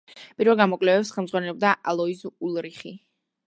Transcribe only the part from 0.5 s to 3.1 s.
გამოკვლევებს ხელმძღვანელობდა ალოიზ ულრიხი.